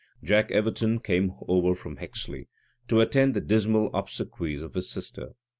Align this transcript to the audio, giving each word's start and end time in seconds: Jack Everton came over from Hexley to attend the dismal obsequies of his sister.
Jack 0.23 0.49
Everton 0.51 0.97
came 0.99 1.33
over 1.47 1.75
from 1.75 1.97
Hexley 1.97 2.47
to 2.87 3.01
attend 3.01 3.35
the 3.35 3.39
dismal 3.39 3.91
obsequies 3.93 4.63
of 4.63 4.73
his 4.73 4.89
sister. 4.89 5.35